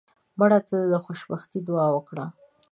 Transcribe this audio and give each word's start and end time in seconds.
مړه 0.39 0.59
ته 0.69 0.77
د 0.91 0.93
خوشبختۍ 1.05 1.59
دعا 1.67 1.87
وکړه 1.95 2.25